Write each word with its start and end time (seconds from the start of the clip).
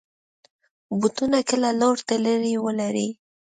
بوټونه 0.99 1.39
کله 1.49 1.69
لوړ 1.79 1.97
تلي 2.07 2.53
ولري. 2.65 3.09